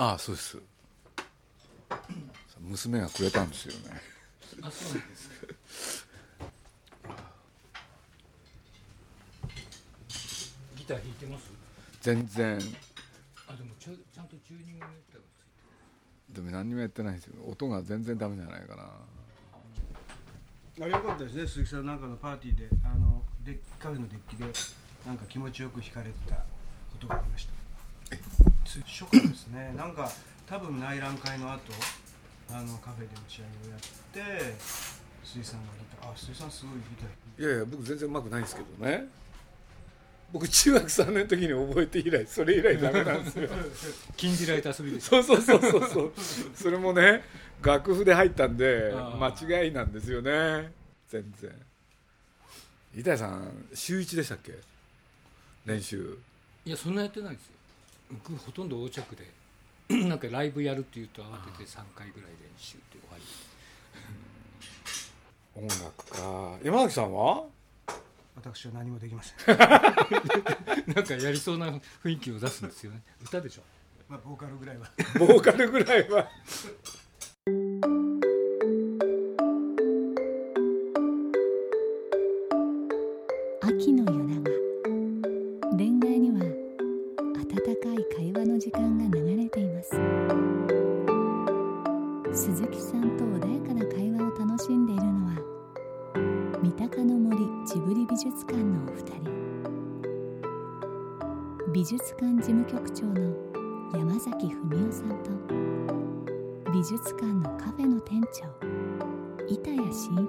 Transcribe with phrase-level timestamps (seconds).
[0.00, 0.56] ああそうです。
[2.60, 4.00] 娘がくれたんですよね。
[4.62, 6.06] あそうなんです
[10.76, 11.50] ギター弾いてます？
[12.00, 12.56] 全然。
[13.48, 15.42] あでもちゃちゃんとチューニングネクタイがつ
[16.30, 17.34] いてでも何にもやってないんですよ。
[17.48, 18.84] 音が全然ダメじゃないかな。
[20.80, 21.46] あれよかったですね。
[21.46, 24.44] 鈴木さんなんかのパーティーであのデッカフェのデッキで
[25.04, 26.42] なんか気持ちよく弾かれてたこ
[27.00, 27.57] とがありました
[28.82, 29.72] つ初夏ですね。
[29.76, 30.10] なんか
[30.46, 31.60] 多分内覧会の後
[32.50, 34.54] あのカフェで打ち上げをやって
[35.24, 39.06] 鈴木さんがギターあ鈴木さんすごいギター弾いいやいや僕全然うまくないんですけどね。
[40.30, 43.48] 僕中学3年の時に覚えて以来それ以来ダメなんですよ。
[44.16, 45.08] 禁じられた遊びです。
[45.08, 46.12] そうそうそうそうそう。
[46.54, 47.22] それもね
[47.62, 50.72] 楽譜で入ったんであ間違いなんですよね。
[51.08, 51.50] 全然。
[52.94, 54.52] 板谷さん週1でしたっけ？
[55.64, 56.18] 練習。
[56.64, 57.52] いやそんなやってないですよ
[58.10, 59.30] 僕ほとんど横着で
[60.08, 63.24] なんかライブやるっていうと慌てて3回ぐらい練習って終わり。
[65.62, 66.58] 音楽か。
[66.62, 67.44] 山崎さんは？
[68.36, 69.56] 私は何もできません。
[70.94, 71.66] なんかやりそうな
[72.04, 73.02] 雰囲気を出すんですよね。
[73.22, 73.62] 歌でしょ。
[74.08, 74.88] まあボーカルぐらいは。
[75.18, 76.30] ボーカルぐらいは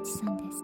[0.09, 0.63] 一さんです。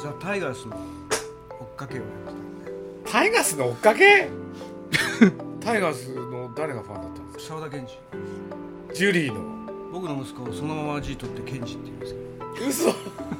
[0.00, 3.10] ザ・タイガースの追っかけをやってたんで。
[3.10, 4.28] タイガースの追っかけ？
[5.60, 7.54] タイガースの誰がファンだったんですか？
[7.56, 7.84] 沢田研
[8.90, 8.94] 二。
[8.94, 9.40] ジュリーの。
[9.92, 12.68] 僕の息子をそのまま字取ってケンジって言うんですけど。
[12.68, 12.94] 嘘。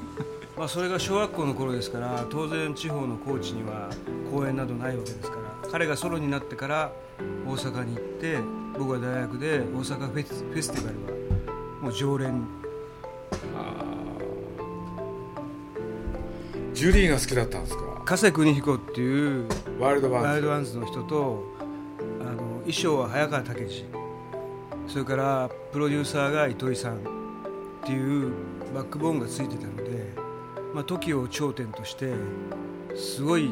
[0.58, 3.88] まあ、それが小学校の頃ですから当然地方の高知には
[4.32, 6.92] 公園などないわけですから彼がソロになってから
[7.46, 8.38] 大阪に行って
[8.78, 11.52] 僕は大学で大阪フェスフェスティバルは
[11.82, 12.44] もう常連
[16.82, 18.02] ジュリーが好きだったんですか？
[18.04, 19.46] 加瀬邦彦っていう
[19.78, 21.44] ワイルドバワイルドンワンズの人と
[22.20, 23.84] あの衣装は早川武司
[24.88, 26.98] それからプロデューサーが糸井さんっ
[27.84, 28.32] ていう
[28.74, 30.12] バックボーンがついてたので、
[30.74, 32.14] まあ、TOKIO を頂点として
[32.96, 33.48] すごい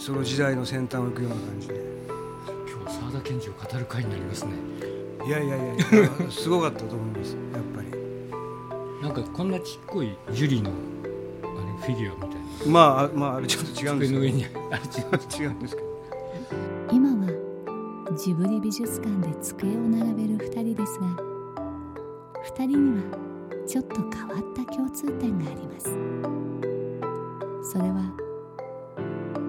[0.00, 1.74] その時代の先端を行くような感じで。
[2.68, 4.54] 今日沢田研二を語る会になりますね。
[5.24, 5.84] いやいやいやいや
[6.28, 7.36] すごかったと思います。
[7.36, 7.88] やっぱり。
[9.02, 10.72] なんかこんなちっこいジュリーのあ
[11.88, 12.29] れフィギュアみたいな
[12.66, 14.20] まああまああれちょっと違うんですけど。
[14.20, 15.90] 机の上にあれ違う違うんですけど。
[16.92, 17.26] 今は
[18.16, 21.06] ジブリ美術館で机を並べる2人ですが
[22.56, 23.18] 2人には
[23.66, 25.86] ちょっと変わった共通点があります。
[27.72, 28.12] それは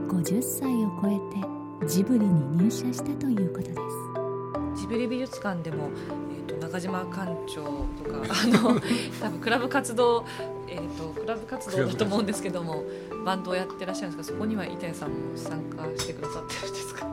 [0.07, 4.81] 50歳を超えてジブリに入社したということです。
[4.81, 5.89] ジブリ美術館でも、
[6.31, 6.40] え
[6.71, 8.79] 中島館長とか あの
[9.19, 10.25] 多分クラブ活動、
[10.67, 12.83] えー、とクラブ活動だと思うんですけども
[13.25, 17.05] バンドをやってらっしゃるんですがそこには板谷さんも参加してくださってるんですか？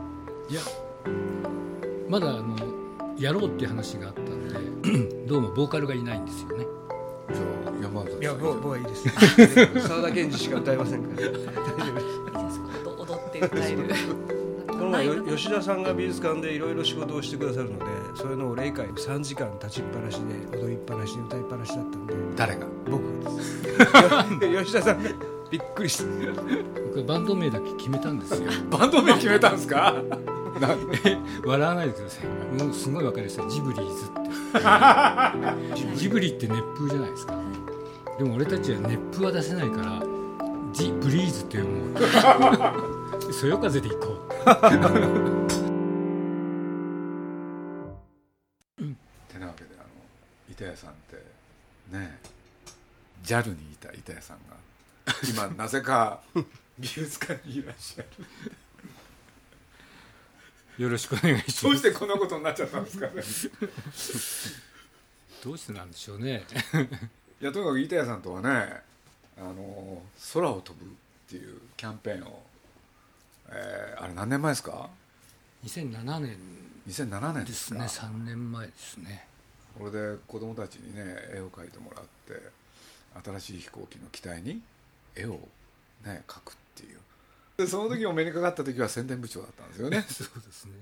[0.48, 0.60] いや
[2.08, 2.56] まだあの
[3.18, 4.48] やろうっていう話があったん
[4.82, 6.66] で どうもボーカルがいないんですよね。
[7.32, 8.22] じゃあ山崎さん。
[8.22, 9.08] いや僕僕はいいです。
[9.88, 11.28] 沢田研二しか歌いませんから。
[11.28, 12.60] 大丈夫です
[12.96, 13.78] 踊って歌える。
[14.68, 17.84] この前よ吉田さんが美術館でいろいろ仕事をしてくださるので
[18.20, 20.16] それのお礼会3時間立ちっぱなし
[20.50, 22.14] で踊りっぱなしで歌いっぱなしだったんで。
[22.36, 22.66] 誰が？
[22.90, 23.62] 僕です。
[24.64, 25.10] 吉田さんが
[25.50, 26.04] びっくりして
[26.88, 28.50] 僕はバンド名だけ決めたんですよ。
[28.70, 29.94] バンド名決めたんですか？
[30.60, 31.16] なんで？
[31.44, 32.62] 笑わないでください。
[32.62, 33.44] もうすごいわかりやすい。
[33.50, 34.08] ジブリーズっ
[35.84, 35.94] て。
[35.96, 37.34] ジブリって熱風じゃないですか。
[38.18, 40.02] でも俺たちは熱風は出せないから
[40.72, 41.68] ジブリーズって思
[43.28, 43.32] う。
[43.32, 44.16] そよ風で行こ
[44.46, 45.47] う
[50.58, 52.18] 板谷さんってね
[53.24, 54.56] JAL にいた板谷さんが
[55.28, 56.20] 今なぜか
[56.78, 58.08] 美術館にいらっしゃる。
[60.78, 63.12] よろしくお願いしどうますしてこんなことになっちゃったんですかね。
[65.42, 66.44] どうしてなんでしょうね。
[67.40, 68.82] いやとにかく板谷さんとはね
[69.36, 70.02] あの
[70.34, 70.88] 空を飛ぶっ
[71.28, 72.42] ていうキャンペーンを、
[73.48, 74.88] えーあれ何年前ですか
[75.64, 76.38] ？2007年
[76.88, 79.27] 2007年ですすか3年前ですね
[79.78, 81.02] これで子供たちにね
[81.32, 82.42] 絵を描いてもらって
[83.24, 84.60] 新しい飛行機の機体に
[85.14, 85.38] 絵を
[86.04, 86.98] ね描くっていう。
[87.56, 90.02] でその時お目にかかった時は宣伝部長だったんですよね。
[90.10, 90.72] そうですね。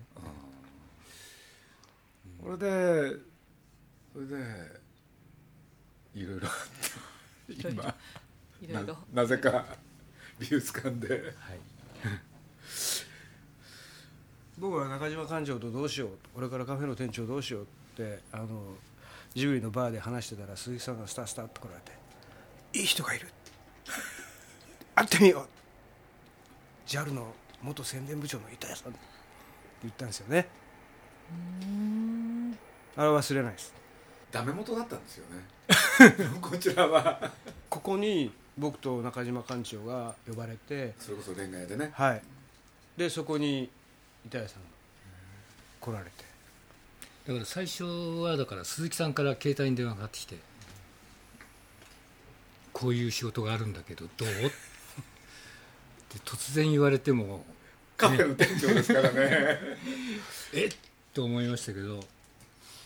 [2.43, 3.17] これで
[4.15, 4.35] それで
[6.15, 7.95] いろいろあって今
[8.63, 9.67] いろいろななぜか
[10.39, 11.09] 美術館で。
[11.39, 11.61] はい。
[14.59, 16.11] 僕は中島館長とどうしよう。
[16.35, 17.67] これからカフェの店長どうしよう
[18.05, 18.47] ってあの
[19.35, 21.93] ジブリのバーで話してたら鈴木さんがスタスタッと来られて
[22.79, 23.29] 「いい人がいる。
[24.95, 25.49] 会ってみよう。
[26.89, 29.01] JAL の元宣伝部長の板谷さん」って
[29.83, 30.49] 言ったんですよね。
[32.97, 33.75] あれは忘れないです。
[34.31, 35.45] ダメ元だったんですよね。
[36.41, 37.33] こちらは。
[37.69, 41.91] ここに僕と中島館長が呼ばれてそれこそ恋愛でね。
[41.95, 42.23] はい。
[42.97, 43.71] でそこに
[44.25, 44.69] 板谷さんが
[45.81, 46.36] 来られて
[47.27, 50.37] だから最初はだから鈴木さんから携帯に電話がかかってきて
[52.73, 54.29] 「こういう仕事があるんだけどどう?
[54.47, 54.51] 」っ
[56.09, 57.45] て突然言われても
[57.97, 59.59] カフェの店長ですからね。
[60.53, 60.67] え？
[60.67, 60.77] っ
[61.15, 62.05] と思いましたけど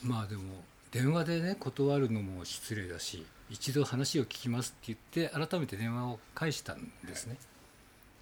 [0.03, 7.37] まあでも電話でね断るのも失礼だし一度話を聞きますって言って改めて電話を返したんですね。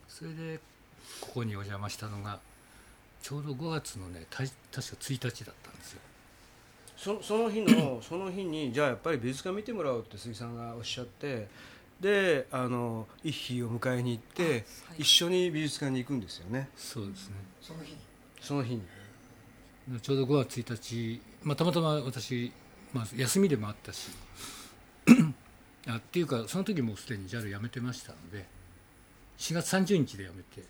[0.08, 0.58] それで
[1.20, 2.40] ここにお邪魔したのが
[3.22, 6.00] ちょうど5月のねた確か1日だったんですよ
[6.98, 11.46] そその日の その日にじゃあやっぱり美術館見てもらおうって鈴木さんがおっしゃって
[12.00, 14.62] であの一飛を迎えに行って、はい。
[14.98, 16.68] 一緒に美術館に行くんですよね。
[16.76, 17.34] そうですね。
[17.60, 17.98] その日に？
[18.40, 18.82] その日に。
[20.00, 22.52] ちょうど5月1日、まあ、たまたま私、
[22.92, 24.10] まあ、休みでもあったし
[25.88, 28.44] あっていうかその時もうすでに JAL 辞めてましたので
[29.38, 30.62] 4月30日で辞めて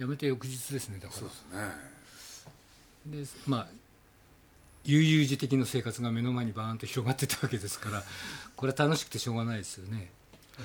[0.00, 1.20] 辞めて翌日ですねだから。
[1.20, 1.28] そう
[3.06, 3.42] ですね。
[3.44, 3.68] でまあ
[4.84, 8.02] 悠々自適の生活が目の前にバーンと広がってたわけですから
[8.56, 10.10] これは楽しくてしょうがないですよね。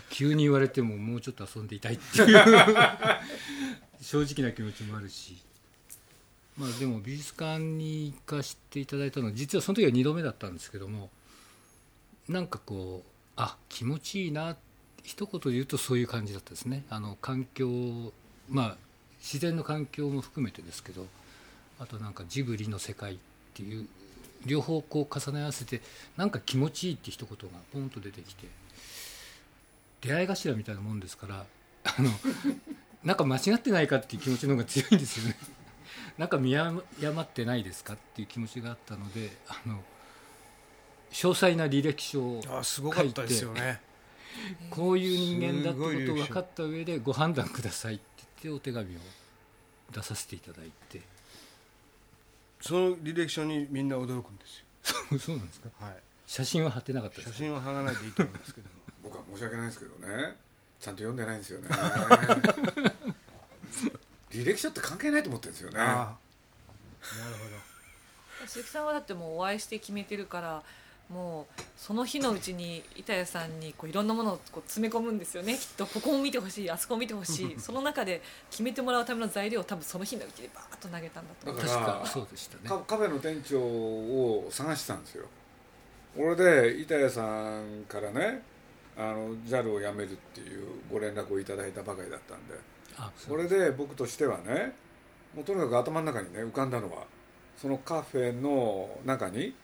[0.10, 2.38] 急に言われてももうちょっと遊んでいたいっていう。
[4.02, 5.38] 正直な気持ちもあるし。
[6.58, 11.10] まあでも美術館に行かせていただいたのは実はその時は2度目だったんですけども
[12.30, 14.56] なんかこうあ気持ちいいな
[15.02, 16.86] 一言で言うとそういう感じだったですね。
[16.90, 18.14] あの環境
[18.50, 18.78] まあ
[19.20, 21.08] 自然の環境も含めてですけど
[21.80, 23.88] あとなんかジブリの世界っていう
[24.46, 25.82] 両方こう重ね合わせて
[26.18, 28.48] なんか気持ちいいって一言がポンと出てきて
[30.02, 31.46] 出会い頭みたいなもんですから
[31.84, 32.10] あの
[33.04, 35.38] なんか間違ってないかっていう気持ちの方が強いんですよね。
[36.18, 36.82] なんか見誤
[37.22, 39.84] ってないですかっていう気持ちがあったのであの
[41.12, 43.82] 詳細な履歴書をあすごかったですよね。
[44.70, 48.04] こういう人間だってことを分かった上でご判断くださいって
[48.44, 49.00] 言ってお手紙を
[49.92, 51.02] 出させていただいて
[52.66, 54.66] その履歴書にみんな驚くんですよ。
[55.10, 55.70] そう そうなんですか？
[55.86, 55.96] はい。
[56.26, 58.70] 写真は貼ってなかったです写真は貼らないでいいと思うんですけど。
[58.70, 60.38] も 僕は申し訳ないんですけどね。
[60.80, 61.68] ちゃんと読んでないんですよね。
[64.32, 65.78] 履歴書って関係ないと思ってるんですよね。
[65.78, 66.08] なる
[68.42, 70.64] ほ鈴木さんはだってもうお会いして決めてるから
[71.10, 75.56] もうその日のうちに板谷さんにこういろんなものをこう詰め込むんですよね。
[75.56, 75.86] きっと。
[75.86, 76.72] ここを見てほしい。
[76.72, 77.56] あそこを見てほしい。
[77.60, 81.62] その中で決めてもらうための材料を多分その日のうちにバーッと投げたんだと思う。
[81.62, 82.62] だ確からかそうでしたね。
[82.66, 85.26] カカフェの店長を探してたんですよ。
[86.18, 87.22] 俺で板谷さ
[87.60, 88.42] んからね
[88.98, 92.56] あの JAL を辞めるっていうご連絡をいただいたばかりだったんで。
[92.98, 94.74] あそこれで僕としてはね
[95.36, 97.04] もうとにかく頭の中にね浮かんだのは
[97.58, 99.56] そのカフェの中に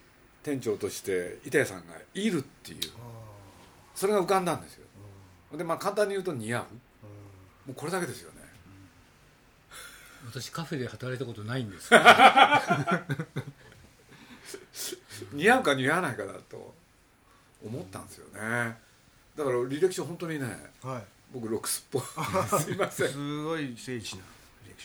[0.42, 2.78] 店長として板谷さんがいるっていう。
[3.94, 4.86] それが浮かんだんですよ。
[5.56, 6.62] でまあ簡単に言うと似合う。
[6.62, 6.66] も
[7.70, 8.40] うこれだけですよね。
[10.26, 11.90] 私カフェで働いたことないんです。
[15.32, 16.74] 似合うか似合わないかだと
[17.64, 18.40] 思ったんですよね。
[19.36, 20.46] だから履歴書本当にね
[20.82, 21.02] どはい。
[21.32, 22.02] 僕ロクスっぽい。
[22.62, 23.08] すいません。
[23.08, 24.22] すごい精緻な
[24.64, 24.82] 履歴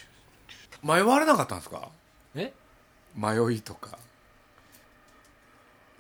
[0.82, 1.90] 書迷われなかったんですか？
[2.36, 2.54] え？
[3.16, 3.98] 迷いとか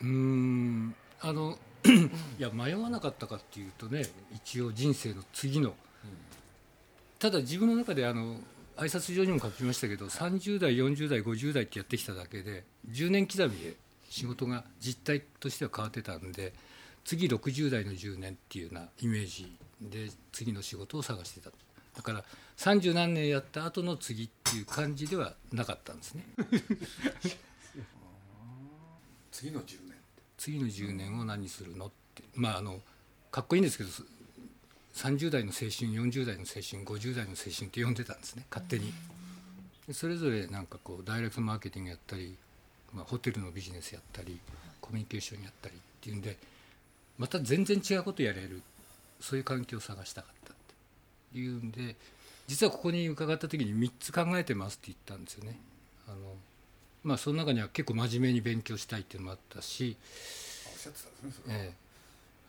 [0.01, 0.95] うーん。
[1.21, 1.57] あの
[2.37, 5.73] いや迷わなかったかっていうとね一応人生の次の、
[7.19, 8.37] ただ自分の中であの
[8.77, 13.75] 挨拶状にも書きましたけど30代40代50代ってやってきただけで10年刻みで
[14.09, 16.53] 仕事が実態としては変わってたんで
[17.03, 21.51] 次60代の10年っていうようなイメージで次の仕事を探してた。
[21.95, 22.23] だから
[22.57, 26.25] 30何年やった後の次っていう感じではなかったんですね。
[29.31, 29.84] 次の10年
[30.37, 32.79] 次の10年を何するのってまああの
[33.31, 33.89] かっこいいんですけど
[34.95, 38.93] 30代の青春40代の青春50代の青春って呼んでたんですね勝手に。
[39.91, 42.35] それぞれなんかこうダイレクトマーケティングやったり、
[42.91, 44.39] まあ、ホテルのビジネスやったり
[44.81, 46.37] コミュニケーションやったりっていうんで
[47.19, 48.63] また全然違うことやれる
[49.19, 50.55] そういう環境を探したかったっ
[51.33, 51.95] ていうんで
[52.47, 55.59] 実はここに伺った時に3つ考えてますって言ったんですよね。
[56.07, 56.17] あの
[57.05, 59.95] まあその中には結構真面目に勉強したいっていうのもあったし
[61.47, 61.73] ええ、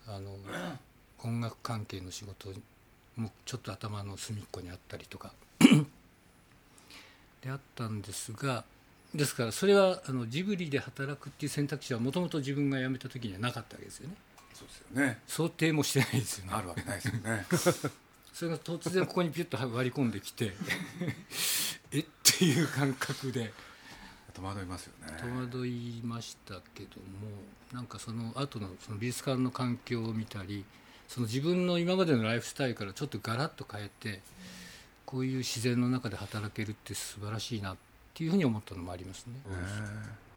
[0.09, 0.37] あの
[1.23, 2.49] 音楽関係の仕事
[3.17, 5.33] もちょっと頭の隅っこにあったりとか
[7.43, 8.65] であったんですが
[9.15, 14.15] ですからそれはあのジブリで働くっていう選択肢はもともと自分が辞めた時にはなかったわけですよね。
[14.53, 15.19] そうですよね。
[15.27, 16.53] 想定もしてないですよね。
[16.55, 17.47] あるわけないですよね。
[18.35, 20.53] それが突然ここにピュッと割り込んできて
[21.91, 23.53] えっていう感覚で
[24.37, 25.27] 戸惑いますよね戸
[25.59, 27.31] 惑いましたけども
[27.73, 30.65] なんかその後のその美術館の環境を見たり
[31.09, 34.21] その自分の今までのライフスタイルからちょっとガラッと変えて
[35.05, 37.77] こういう自然の中で働けるって素晴らしいなっ
[38.13, 39.35] ていうふうに思ったのもありますね。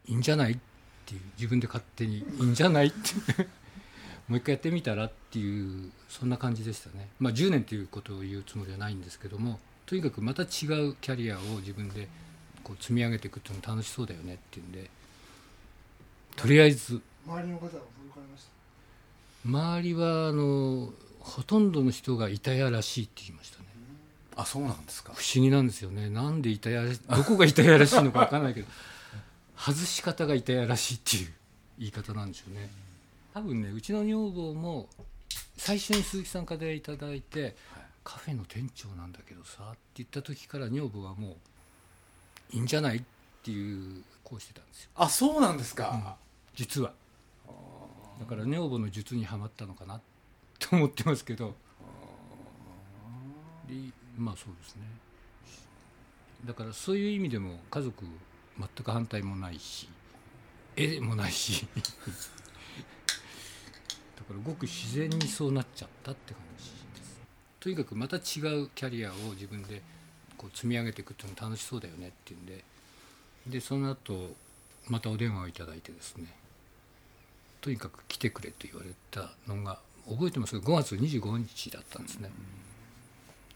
[0.06, 0.58] いいんじゃないっ
[1.06, 3.48] ていう自分で勝手にいいんじゃないって
[4.28, 7.08] もう一回やってみたらっていうそんな感じでしたね。
[7.18, 12.08] まあ10年ということを言うつもりはないんですけどもとにかくまた違うキャリアを自分で
[12.70, 14.88] こう積み上げていくっていうのも楽しそうだよねっていうんで
[16.36, 17.00] とりあえず。
[17.26, 17.80] 周りの方は驚か
[18.16, 18.44] れまし
[19.42, 19.48] た？
[19.48, 23.64] 周りはあのほとんどの人がいたやらしいって言いましたね。
[24.36, 25.12] あそうなんですか？
[25.14, 26.08] 不思議なんですよね。
[26.08, 28.68] なんでいたやらしどこがいたやらしいのか分からないけど
[29.58, 31.32] 外し方がいたやらしいっていう
[31.80, 32.70] 言い方なんでしょうね。
[33.34, 34.88] 多分ねうちの女房も
[35.56, 37.20] 最初に鈴木さんからいただい。
[37.20, 37.54] て、
[38.02, 41.36] カフェの店長なんだけどさって言った時から女房はもう
[42.52, 42.98] いいんじゃない？
[42.98, 43.02] っ
[43.42, 44.90] ていうこうしてたんですよ。
[44.94, 46.16] あそうなんですか、
[46.54, 46.92] 実は。
[48.20, 50.00] だから女房の術にはまったのかな
[50.58, 51.54] と思ってますけど。
[53.68, 53.74] で
[54.18, 54.82] まあそうですね。
[56.44, 58.04] だからそういう意味でも家族
[58.58, 59.88] 全く反対もないし
[60.76, 61.66] 絵もないし。
[64.16, 66.70] だからごく自然にそうなっちゃったって感じで
[67.06, 67.20] す。
[67.58, 68.22] とにかくまた違う
[68.74, 69.82] キャリアを自分で
[70.40, 72.64] こう積み上げていくっていうの楽しそうだよねっていうんで。
[73.46, 74.34] でその後
[74.88, 76.26] またお電話をいただいてですね。
[77.60, 79.78] とにかく来てくれと言われたのが
[80.08, 82.30] 覚えてますけど5月25日だったんですね、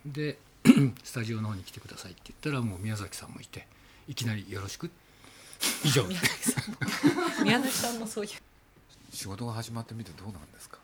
[0.05, 0.37] で
[1.03, 3.67] スタジオの方に来てくださいって言ったらもう宮崎さんもいて
[4.07, 4.91] いきなり「よろしく」
[5.85, 6.05] 以上。
[6.05, 6.71] 宮崎さん。
[6.71, 8.31] も宮崎さんもそういう。
[9.11, 10.79] 仕事が始まってみてどうなんですか？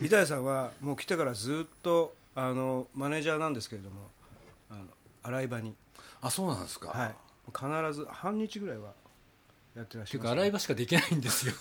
[0.00, 4.08] 板谷さんはもう来てからずっとあのマネージャーなんですけれども
[4.70, 4.84] あの
[5.22, 5.74] 洗い場に、
[6.20, 7.14] あそうなんですか、はい、
[7.46, 8.92] 必ず半日ぐらいは
[9.76, 10.28] やってらっしゃいうます。
[10.28, 11.54] か洗い場しかできないんですよ。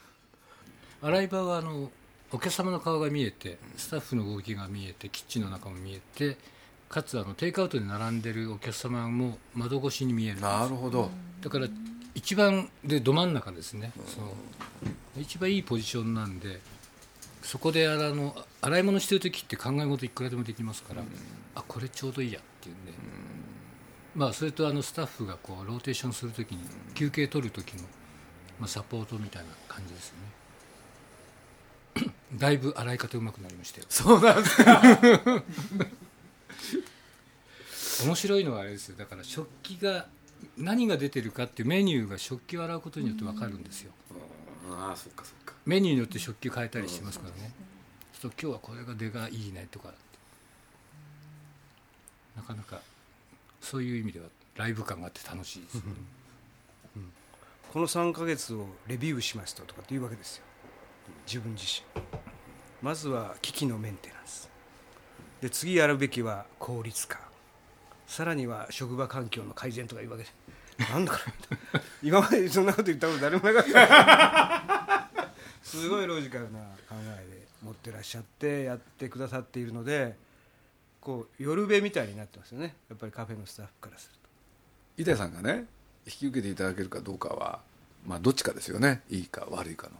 [1.02, 1.90] 洗い場はあの
[2.32, 6.36] お客様の顔が見えてスタッフの動きが見えてキッチンの中も見えて
[6.88, 11.68] かつあのテイクアウトで並んでるお客様も窓越しに見えるなるほど、だから
[12.14, 14.34] 一番でど真ん中ですね、その
[15.18, 16.60] 一番いいポジションなんで
[17.42, 21.02] そこであの洗い物してる時って考え事いくらでもできますから、
[21.54, 22.98] あこれちょうどいいやっていうん。
[22.98, 23.02] で、
[24.14, 26.60] まあそれとあのスタッフがこうローテーションする時に
[26.94, 27.82] 休憩取る時の、
[28.58, 30.14] まあ、サポートみたいな感じですよ
[32.04, 32.12] ね。
[32.38, 33.86] だいぶ洗い方うまくなりましたよ。
[33.88, 34.82] そうなんですか。
[38.04, 38.96] 面白いのはあれですよ。
[38.96, 40.06] だから食器が
[40.56, 43.92] 何が出てるかっていうメニューが食器を洗うことによって分かるんですよ。
[44.70, 45.54] ああそっかそっか。
[45.64, 47.52] メニューによって食器を変えたりしますからね。
[48.20, 49.92] そう今日はこれが出がいいねとか
[52.38, 52.80] なかなか
[53.60, 54.26] そういう意味では
[54.56, 55.86] ライブ感があって楽しいですよね。
[57.72, 60.44] この3ヶ月をレビューしましたとかっていうわけですよ。
[61.26, 61.64] 自分自
[61.94, 62.02] 身。
[62.80, 64.48] まずは機器のメンテナンス。
[65.42, 67.18] で次やるべきは効率化。
[68.06, 70.30] さらには職場環境の改善とかいうわけで。
[70.90, 71.18] なんだこ
[71.74, 71.80] れ。
[72.02, 75.10] 今までそんなこと言ったこと誰もなかった。
[75.60, 80.16] すごいロジカルな考えで持ってらっしゃってやってくださっているので
[81.08, 82.74] こう夜べみたいになってますよね。
[82.90, 84.28] やっぱりカフェのスタッフからすると。
[84.98, 85.64] 板谷さんがね
[86.04, 87.60] 引き受けていただけるかどうかは
[88.06, 89.00] まあどっちかですよね。
[89.08, 89.94] いいか悪いかの。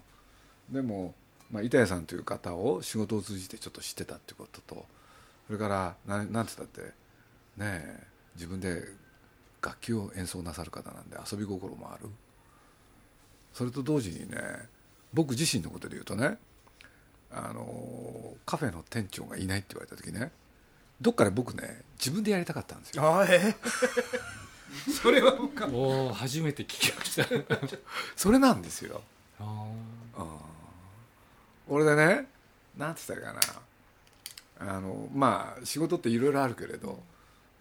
[0.70, 1.14] でも、
[1.50, 4.84] まあ、板谷さんという方を仕事を通じてちょっと知ってたっていうことと
[5.46, 6.92] それからななんて言ったってね
[7.60, 8.82] え自分で
[9.62, 12.10] 楽器を演奏なさる方なんで遊び心もある。
[13.54, 14.36] それと同時にね
[15.14, 16.36] 僕自身のことで言うとね
[17.32, 20.32] あのカフェの店長がいないって言われた時ね
[21.00, 23.02] どっかで僕ね自分でやりたかったんですよ。
[23.02, 23.54] あえ
[25.02, 27.26] それは僕はおお初めて聞きました。
[28.16, 29.02] それなんですよ。
[29.40, 29.44] あ
[30.18, 30.38] うん。
[31.68, 32.28] 俺でね
[32.76, 33.52] なんて言ったらいいか
[34.58, 34.74] な。
[34.74, 37.00] あのまあ仕事っていろいろあるけれど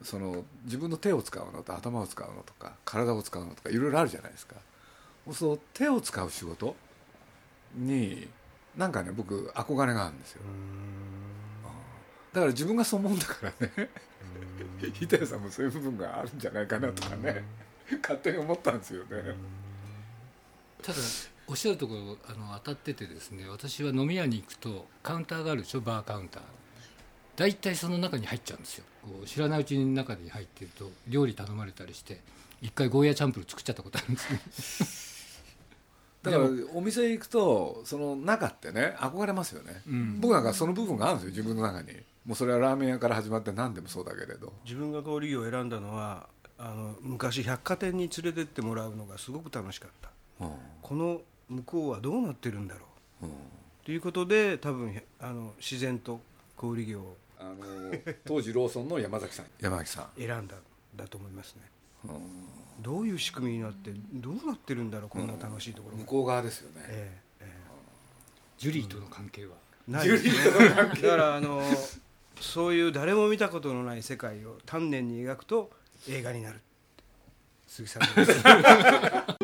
[0.03, 4.56] その自分の手を使うのと頭を使うのとか体を使うのとかいろいろあるじゃないですか。
[5.34, 6.75] そう手を使う仕事
[7.75, 8.29] に
[8.77, 10.41] なんかね僕憧れがあるんですよ。
[10.41, 10.48] だ
[12.41, 13.89] から自分がそう思うんだからね。
[15.01, 17.44] 板谷さんもそういう部分があるんじゃないかなとかね。
[18.01, 19.36] 勝手に思ったんですよね。
[20.82, 20.98] ただ
[21.48, 26.44] おっしゃるところあの当たっててですね私は飲み屋に行くとカウンターがあるでしょバーカウンター。
[27.36, 28.86] 大体その中に入っちゃうんですよ。
[29.03, 32.20] こう知らないうちに中に入ってると料理頼まれたりして
[32.62, 35.08] 一回ゴーヤチャンプルー作っちゃったことあるんですね。
[36.24, 40.20] だからお店行くとその中ってね憧れますよね、うん。
[40.20, 41.96] 僕なんかその部分があるんですよ自分の中に
[42.27, 44.51] もうそれはラーメン屋から始まって何でもそうだけれど。
[44.65, 50.46] 自分が小売業を選んだのはあの昔百貨店に連れてってもらうのがすごく楽しかった。
[50.46, 50.51] うん。
[50.81, 52.81] この向こうはどうなってるんだろ
[53.22, 53.25] う。
[53.27, 53.31] うん。
[53.86, 56.19] ということで多分あの自然と
[56.57, 57.55] 小売業をあの
[58.25, 59.46] 当時ローソンの山崎さん。
[59.62, 60.55] 山崎さん、選んだ
[60.98, 61.62] だと思いますね。
[62.05, 62.12] うん
[62.79, 67.57] どういう仕組みになってどうなってるんだろうこんな楽しいところが、向こう側ですよね、えええ
[68.60, 69.55] ジュリーとの関係は、
[69.89, 70.34] えないですね。
[70.75, 71.62] だからあの
[72.41, 75.71] そういう誰も見たことのない世界を丹念に描くと
[76.10, 76.60] 映画になる。
[77.67, 78.43] 鈴木さんです。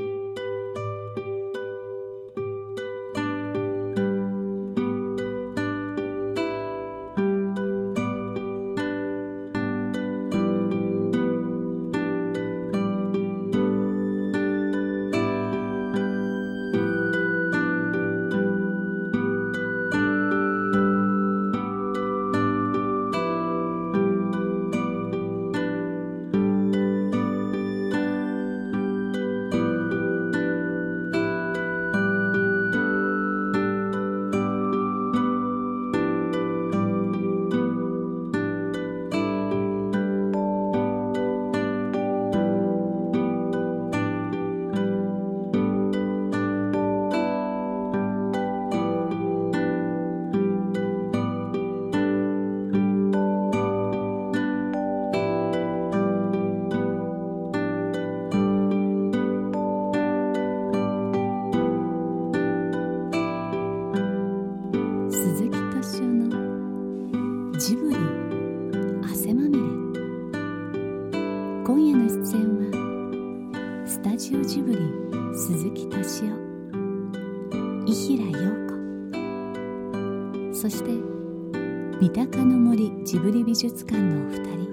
[83.14, 84.72] ジブリ美術館のお二人。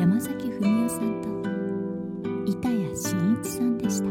[0.00, 1.28] 山崎文夫さんと
[2.50, 4.06] 板谷真一さんでした。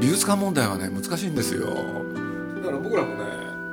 [0.00, 1.66] 美術館問題はね難しいんですよ。
[1.66, 3.24] だから僕らもね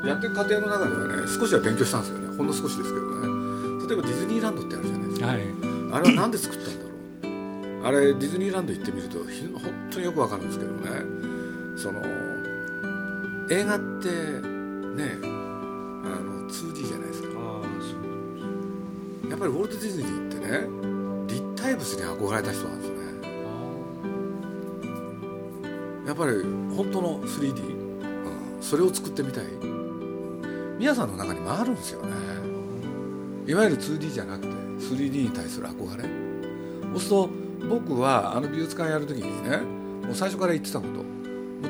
[0.05, 2.27] やってる過程の中ではね少しは勉強したんですよね。
[2.35, 3.87] ほんの少しですけどね。
[3.87, 5.27] 例えばディズニーランドってあるじゃないですか。
[5.27, 5.37] はい、
[5.93, 6.89] あれは何で作ったんだろ
[7.85, 7.87] う。
[7.87, 10.89] あれディズニーランド行ってみるとひ本当によくわかるんですけどね。
[11.77, 12.01] その
[13.49, 14.09] 映画って
[14.97, 15.31] ね
[16.03, 17.29] あの 2D じゃないですか。
[19.29, 20.67] やっぱりウォルト・ディズニーってね
[21.27, 23.03] 立体物に憧れた人なんですよね。
[26.05, 26.31] やっぱり
[26.75, 29.45] 本当の 3D、うん、それを作ってみたい。
[30.77, 32.11] 皆さんの中にもあるんですよね。
[33.47, 36.03] いわゆる 2D じゃなくて 3D に対する憧れ。
[36.93, 37.29] そうすると
[37.69, 39.57] 僕はあの美術館やるときにね
[40.05, 40.93] もう最初から言ってたこと。
[41.01, 41.03] も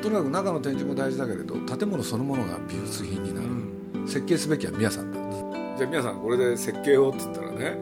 [0.00, 3.46] とにかく中の展示も大事だけれど建物そのものが美術品になる、
[4.06, 5.18] 設計すべきは皆さんだ
[5.76, 7.76] じゃあ皆さんこれで設計をって言ったらね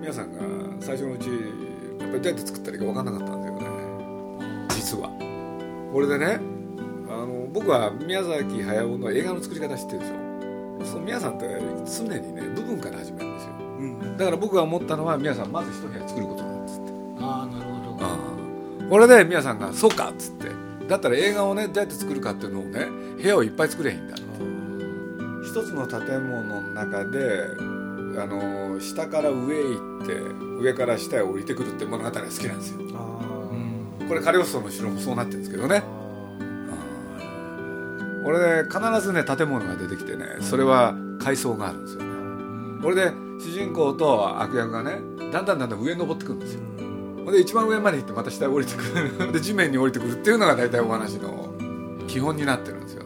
[0.00, 0.40] 皆さんが
[0.80, 1.38] 最初のうちやっ
[1.98, 3.66] ぱりどうやって作ったらいいか分かんなかったんですよね。
[4.70, 5.10] 実は。
[5.92, 6.40] これでね
[7.08, 10.14] あの僕は宮崎駿の映画の作り方知ってるでしょ。
[10.84, 11.46] その皆さんって
[11.86, 13.52] 常にね部分から始めるんですよ。
[13.78, 16.92] うんだから僕が思ったのは皆さんまず一部屋作ることなんですって。
[17.20, 20.50] ああなるほど、ああこれで皆さんが「そうか」っつって。
[20.88, 22.86] だったら映画をねどうやって作るかっていうのをね
[23.22, 24.16] 部屋をいっぱい作ればいいんだ
[25.50, 30.14] 一つの建物の中であの下から上へ行って
[30.62, 32.78] 上から下へ降りてくるって物語が好きなんですよ。
[32.94, 35.82] あこれカリオストロの城もそうなってるんですけどね。
[38.22, 42.02] これで必ずね建物が出てきてねそれは階層があるんですよ。
[42.04, 43.10] ねこれで
[43.40, 45.00] 主人公と悪役がね
[45.32, 46.60] だんだんだんだん上に登ってくるんですよ。
[47.24, 49.32] ほんで一番上まで行ってまた下へ降りてくる。
[49.34, 51.52] で地面に降りてくるっていうのが大体お話の
[52.06, 53.02] 基本になってるんですよ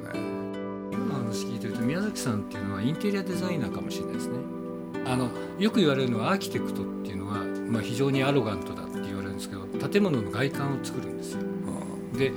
[1.85, 4.39] 宮崎さんっていうのはインテリアデザイナーかもしれないですね。
[5.07, 11.41] あのよく言われるのはアーキテクトっていうのは、まあ、非常にアロガントだって言われるんですけど建物の外観を作るんですよ。
[12.17, 12.33] で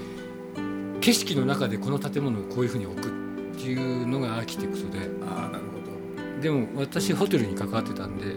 [1.01, 4.99] 景色の中でこの建物をこういうふうに置くっていうのがアーキテクトで。
[5.25, 5.77] ああなるほ
[6.41, 8.36] でも私ホテルに関わってたんで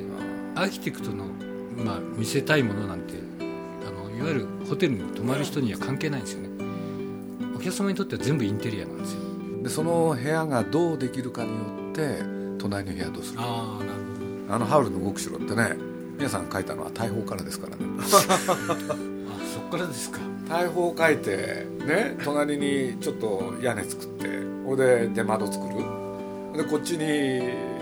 [0.54, 1.26] アーキテクトの、
[1.84, 6.48] まあ、見せたいものなんてあのいわゆるホテルに泊まる人には関係ないんですよね。
[7.54, 9.20] お客様にとっては全部インテリアなんですよ。
[9.20, 9.29] ど
[9.62, 11.56] でその部屋がどうできるかによ
[11.90, 12.18] って
[12.58, 13.44] 隣の部屋どうするか。
[13.46, 13.78] あ
[14.50, 15.76] あのハウルの動く城ってね
[16.16, 17.84] 皆さん書いたのは大砲からですからね。
[18.00, 20.18] あそっからですか。
[20.48, 24.28] 大砲を書いてね隣にちょっと屋根作って
[24.66, 25.74] ほいで出窓作る。
[26.56, 26.98] でこっちに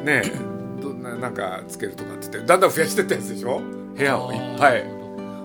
[0.04, 0.22] ね
[0.82, 3.60] どななんかつけるとかって言ってだんだん増やしてったやつでしょ？
[3.96, 4.84] 部屋をいっぱい。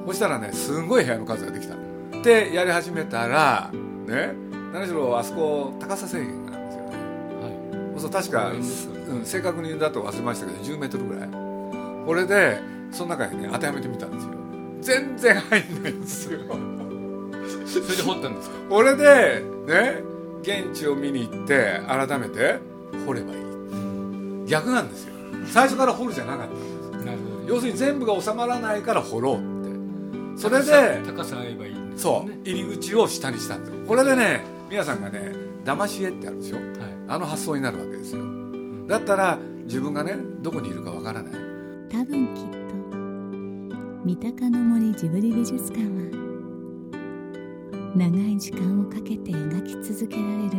[0.07, 1.75] そしたらねすんごい部屋の数ができた。
[1.75, 3.71] のでやり始めたら
[4.07, 4.33] ね
[4.73, 7.93] 何しろあそこ高さ制限があるんですよね。
[7.95, 8.57] はそう確か、う
[9.19, 11.29] ん、正確にだと忘れましたけど10メートルぐらい。
[12.05, 12.59] これで
[12.91, 14.31] その中にね当てはめてみたんですよ。
[14.81, 16.39] 全然入んないんですよ。
[16.39, 16.43] い
[17.67, 18.55] それで掘ったんですか？
[18.69, 20.03] これでね
[20.41, 22.59] 現地を見に行って改めて
[23.05, 23.39] 掘ればいい。
[24.47, 25.13] 逆なんですよ。
[25.47, 27.53] 最初から掘るじゃなかったんですなるほど。
[27.53, 30.41] 要するに全部が収まらないから掘ろうって。
[30.41, 33.75] それで高さ合えばいいんですそう入り口を下にしたんですよ。
[33.88, 34.41] これでね
[34.73, 35.31] 皆さんがね
[35.63, 36.55] 騙し絵ってあるでしょ？
[36.55, 36.65] はい。
[37.07, 38.23] あの発想になるわけですよ。
[38.88, 41.33] だったら自分がねどこにいるかわからない。
[41.91, 42.49] 多分きっと
[44.03, 45.89] 三鷹の森ジブリ美術館は
[47.95, 50.57] 長い時間をかけて描き続けられる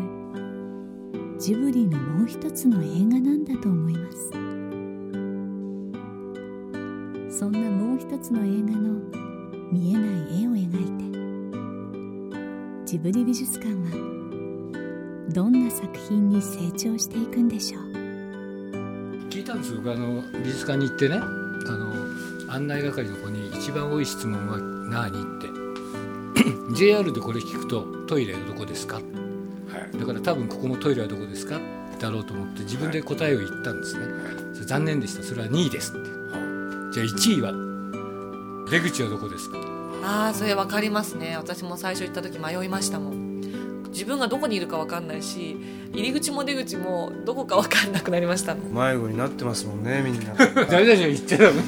[1.41, 4.31] ジブリのもう一つの映画なんだと思います。
[7.37, 9.01] そんなもう一つの映画の
[9.73, 10.67] 見えない絵を描い
[11.11, 11.24] て
[12.95, 17.83] ジブリ美術館はどんな作品に成長していくんでしょう？
[19.31, 25.49] 聞いたんですあの美術館に行ってねあの案内係の子に一番多い質問は何って。
[26.79, 28.99] JR でこれ聞くとトイレはどこですか？
[28.99, 29.01] は
[29.93, 29.99] い。
[29.99, 31.59] だから多分ここもトイレはどこですか？
[31.99, 34.05] だろうと思って自分で答えを言ったんですね、
[34.53, 35.25] それ残念でした。
[35.25, 36.01] それは2位ですって。
[36.93, 39.74] じゃあ1位は出口はどこですか？
[40.07, 41.35] ああそれ分かりますね。
[41.37, 43.41] 私も最初行った時迷いましたもん。
[43.91, 45.57] 自分がどこにいるか分かんないし
[45.93, 50.35] 入り口も出口もどこか分かんなくなりました迷子になってますもんねみんな。
[50.67, 51.63] 誰々言っちゃダメ。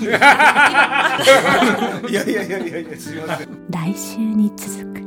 [2.11, 3.66] いやいやいやいやいやすいません。
[3.70, 5.07] 来週に続く。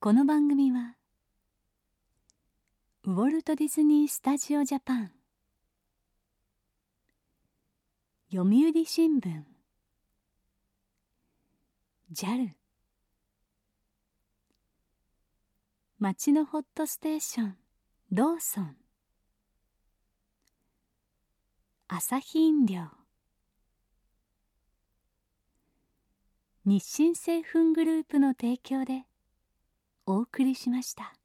[0.00, 0.97] この番組は
[3.10, 5.10] ウォルト・ディズニー・スタジオ・ジャパン。
[8.30, 9.44] 読売新聞。
[12.12, 12.50] JAL
[15.98, 17.56] 町のホットステーション。
[18.12, 18.76] ローソン。
[21.88, 22.88] 朝日飲料。
[26.66, 29.04] 日清製粉グループの提供で
[30.04, 31.17] お送りしました。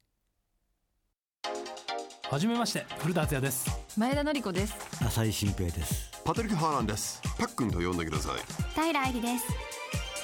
[2.30, 3.68] はじめまして古田敦也です。
[3.98, 4.74] 前田紀子です。
[5.04, 6.10] 浅井新平です。
[6.24, 7.20] パトリック・ハーランです。
[7.38, 8.32] パックンと呼んでください。
[8.74, 9.44] 平愛理です。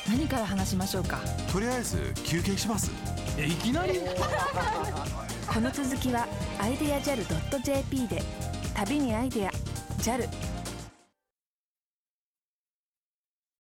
[0.08, 1.18] 何から話しましょうか？
[1.52, 2.90] とりあえず休憩します。
[3.38, 4.00] えいきなり？
[5.46, 6.26] この続きは
[6.58, 8.22] アイデア JAL.jp で
[8.74, 9.50] 旅にアイデア
[9.98, 10.26] JAL